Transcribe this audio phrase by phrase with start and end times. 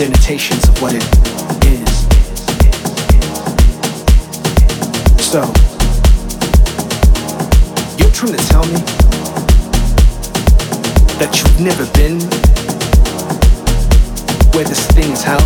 [0.00, 1.04] denotations of what it
[1.66, 1.92] is.
[5.20, 5.40] So,
[7.98, 8.80] you're trying to tell me
[11.20, 12.18] that you've never been
[14.54, 15.42] where this thing is held?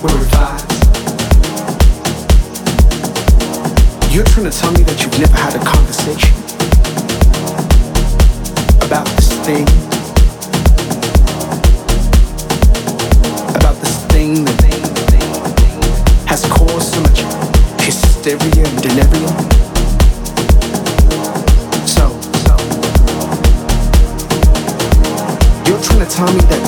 [0.00, 0.64] Where it?
[4.10, 6.34] You're trying to tell me that you've never had a conversation
[8.80, 9.87] about this thing?
[14.28, 17.20] Thing that has caused so much
[17.80, 19.32] hysteria and delirium?
[21.88, 22.12] So,
[25.64, 26.60] you're trying to tell me that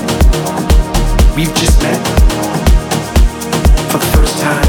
[1.36, 2.00] we've just met
[3.92, 4.64] for the first time?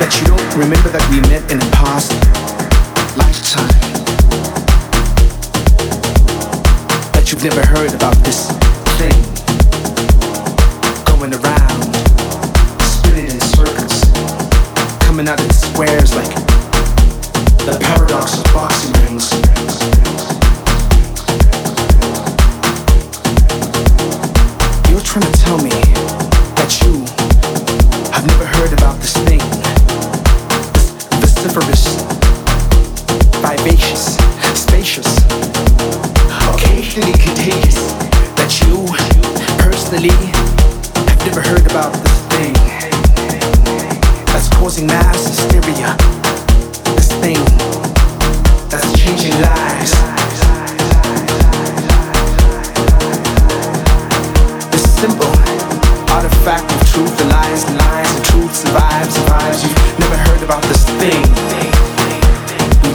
[0.00, 2.10] that you don't remember that we met in a past
[3.16, 3.68] lifetime.
[7.12, 8.50] That you've never heard about this
[8.98, 9.27] thing
[15.18, 16.37] coming out in squares like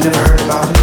[0.03, 0.82] never heard about it.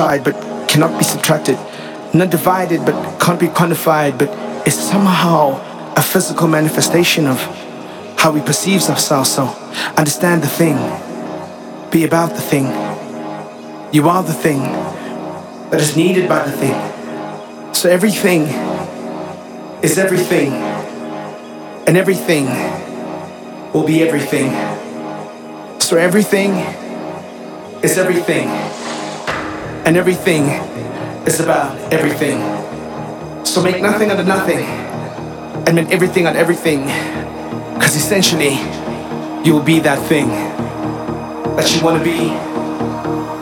[0.00, 1.58] Multiplied but cannot be subtracted,
[2.14, 4.28] not divided but can't be quantified, but
[4.66, 5.60] is somehow
[5.96, 7.38] a physical manifestation of
[8.18, 9.30] how we perceive ourselves.
[9.30, 9.44] So
[9.96, 10.76] understand the thing,
[11.90, 12.66] be about the thing.
[13.92, 14.60] You are the thing
[15.70, 17.74] that is needed by the thing.
[17.74, 18.42] So everything
[19.82, 20.52] is everything,
[21.86, 22.46] and everything
[23.72, 24.50] will be everything.
[25.80, 26.50] So everything
[27.82, 28.48] is everything,
[29.90, 30.44] and everything
[31.26, 32.38] is about everything.
[33.44, 34.64] So make nothing out of nothing,
[35.66, 36.82] and make everything out of everything,
[37.74, 38.54] because essentially,
[39.44, 40.28] you will be that thing
[41.56, 42.28] that you want to be,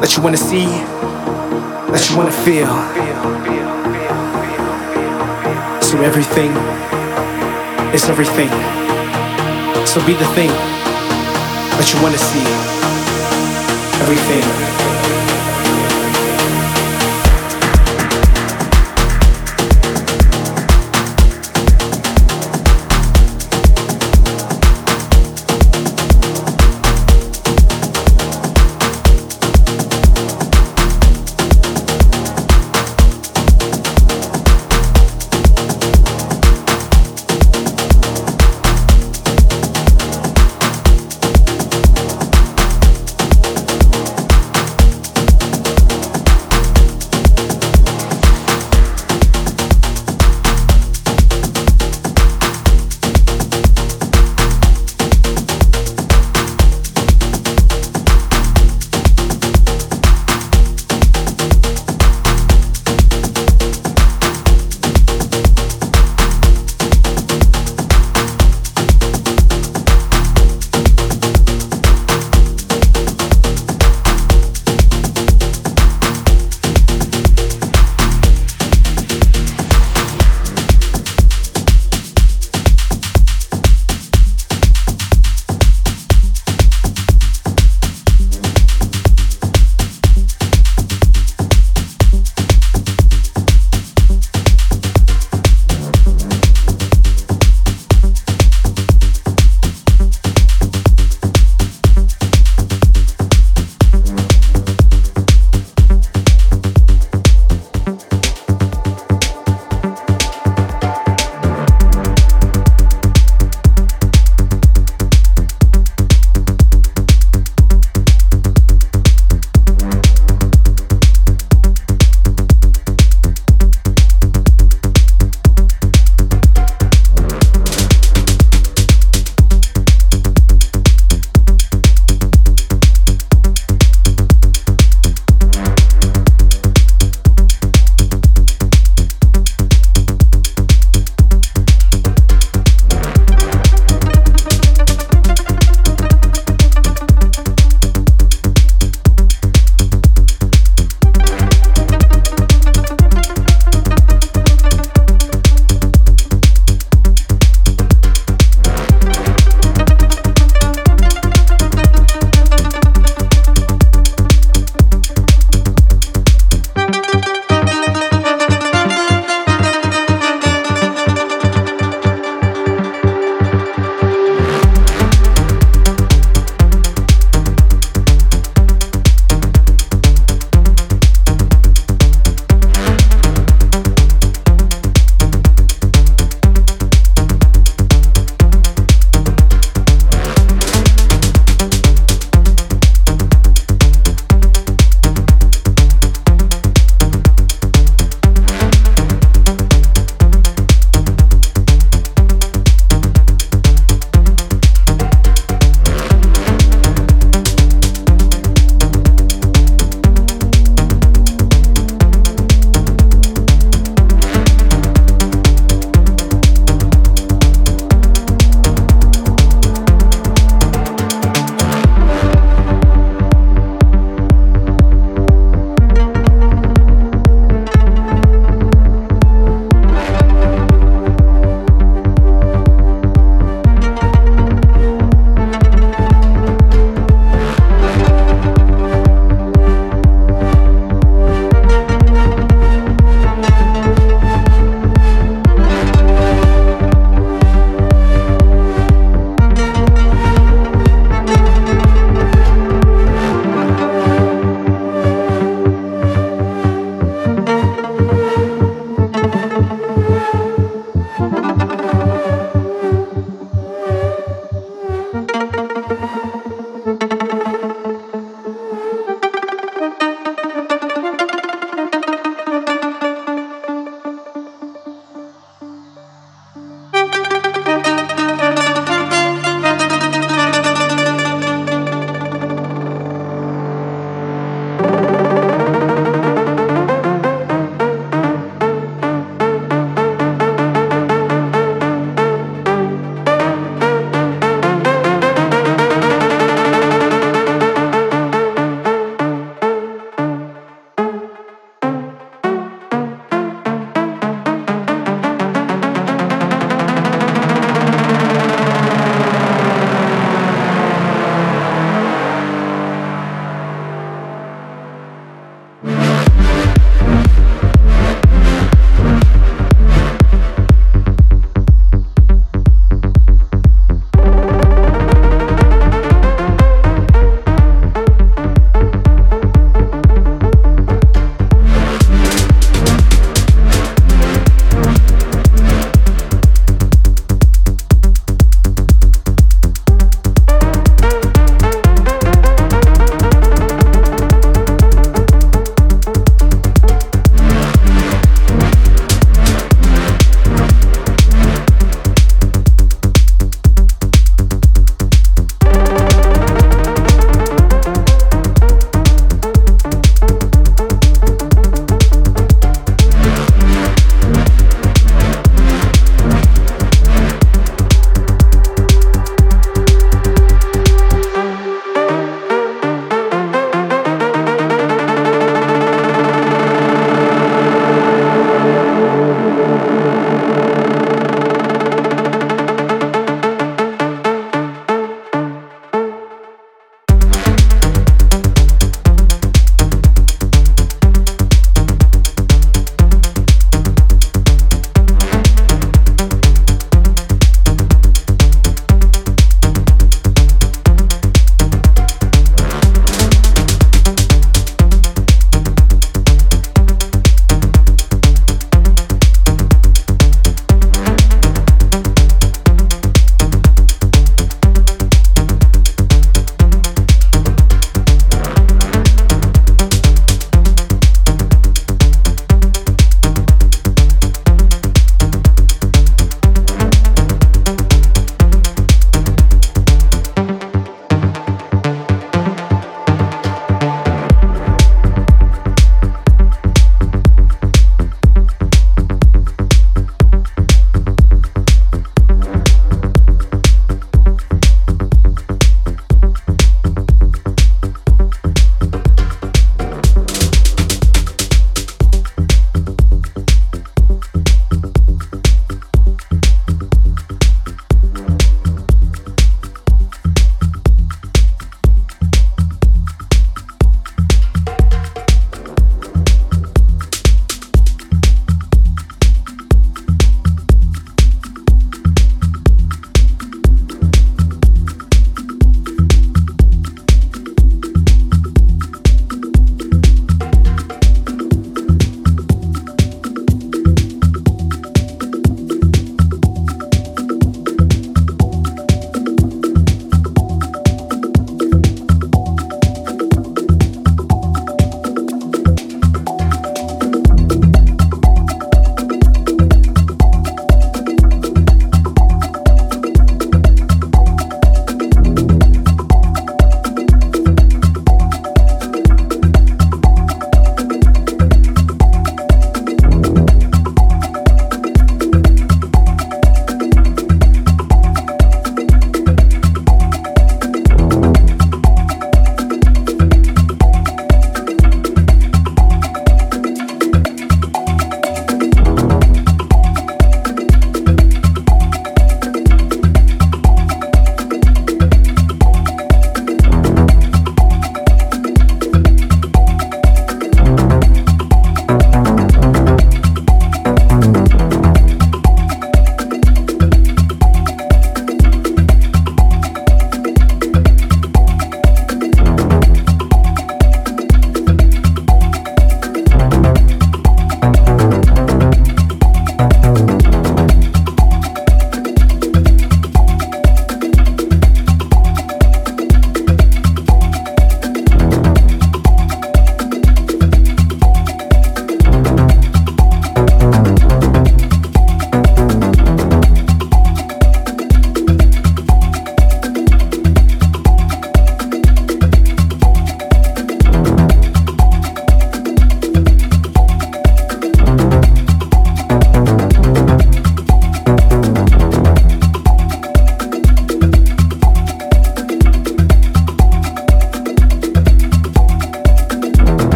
[0.00, 0.64] that you want to see,
[1.92, 2.72] that you want to feel.
[5.82, 6.52] So everything
[7.92, 8.48] is everything.
[9.84, 10.48] So be the thing
[11.76, 12.46] that you want to see.
[14.00, 14.69] Everything.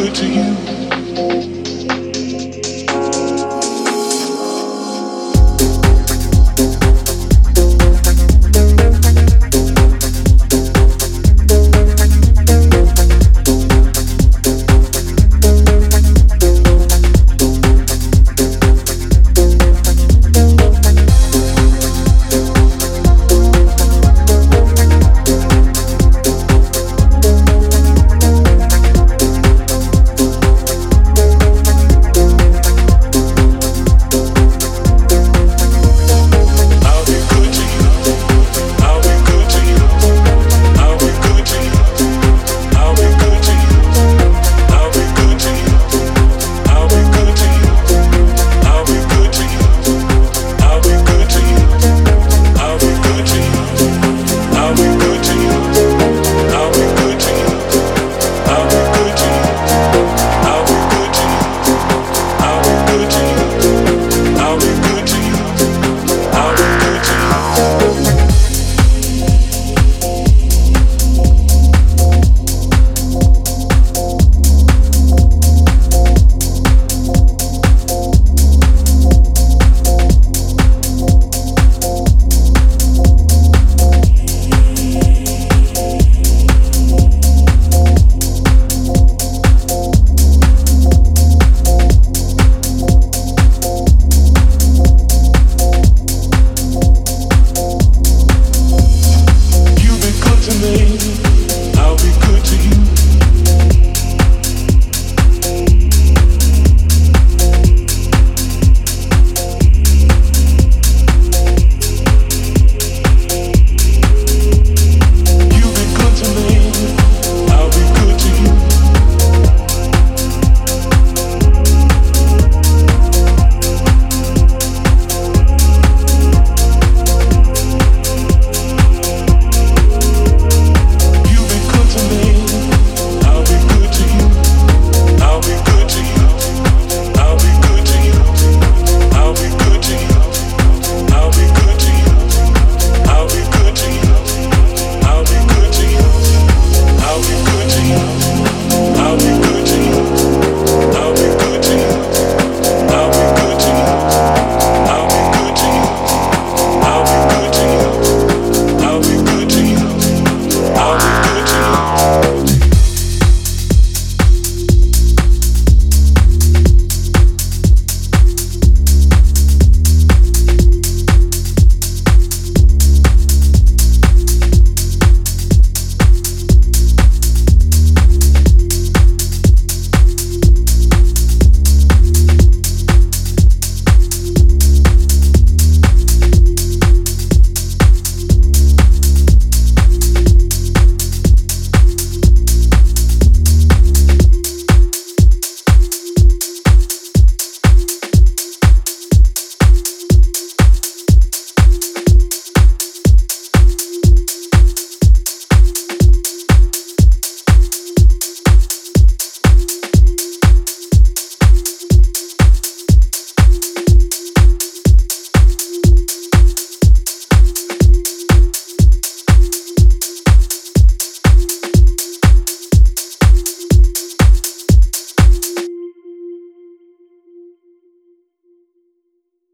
[0.00, 0.49] Good to you.